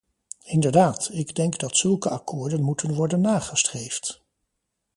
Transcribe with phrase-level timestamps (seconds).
[0.43, 4.21] Inderdaad, ik denk dat zulke akkoorden moeten worden nagestreefd.